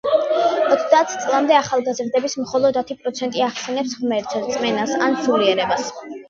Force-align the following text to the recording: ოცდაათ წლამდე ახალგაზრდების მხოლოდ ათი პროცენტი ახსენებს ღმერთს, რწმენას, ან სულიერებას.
ოცდაათ 0.75 1.11
წლამდე 1.25 1.55
ახალგაზრდების 1.57 2.35
მხოლოდ 2.45 2.79
ათი 2.83 2.97
პროცენტი 3.03 3.45
ახსენებს 3.49 3.95
ღმერთს, 4.01 4.41
რწმენას, 4.47 4.97
ან 5.09 5.21
სულიერებას. 5.29 5.87